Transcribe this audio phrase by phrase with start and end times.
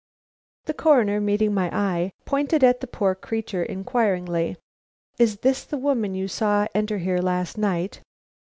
[0.65, 4.57] The Coroner, meeting my eye, pointed at the poor creature inquiringly.
[5.19, 8.01] "Is this the woman you saw enter here last night?"